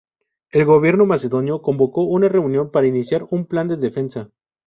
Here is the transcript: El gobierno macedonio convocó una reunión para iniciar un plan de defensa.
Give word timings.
El 0.49 0.65
gobierno 0.65 1.05
macedonio 1.05 1.61
convocó 1.61 2.01
una 2.01 2.27
reunión 2.27 2.71
para 2.71 2.87
iniciar 2.87 3.27
un 3.29 3.45
plan 3.45 3.67
de 3.67 3.77
defensa. 3.77 4.31